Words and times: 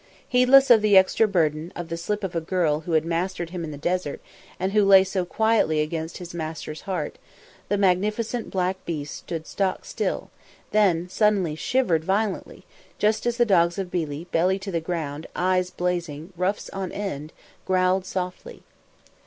Heedless 0.27 0.71
of 0.71 0.81
the 0.81 0.97
extra 0.97 1.27
burden 1.27 1.71
of 1.75 1.89
the 1.89 1.95
slip 1.95 2.23
of 2.23 2.35
a 2.35 2.41
girl 2.41 2.79
who 2.79 2.93
had 2.93 3.05
mastered 3.05 3.51
him 3.51 3.63
in 3.63 3.69
the 3.69 3.77
desert 3.77 4.19
and 4.59 4.71
who 4.71 4.83
lay 4.83 5.03
so 5.03 5.25
quietly 5.25 5.79
against 5.79 6.17
his 6.17 6.33
master's 6.33 6.81
heart, 6.89 7.19
the 7.69 7.77
magnificent 7.77 8.49
black 8.49 8.83
beast 8.83 9.13
stood 9.17 9.45
stock 9.45 9.85
still, 9.85 10.31
then 10.71 11.07
suddenly 11.07 11.53
shivered 11.53 12.03
violently, 12.03 12.65
just 12.97 13.27
as 13.27 13.37
the 13.37 13.45
dogs 13.45 13.77
of 13.77 13.91
Billi, 13.91 14.23
belly 14.31 14.57
to 14.57 14.79
ground, 14.79 15.27
eyes 15.35 15.69
blazing, 15.69 16.33
ruffs 16.35 16.67
on 16.71 16.91
end, 16.91 17.31
growled 17.63 18.03
softly. 18.03 18.63